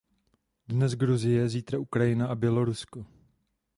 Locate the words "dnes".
0.67-0.93